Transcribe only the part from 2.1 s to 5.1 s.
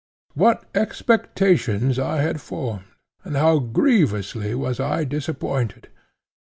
had formed, and how grievously was I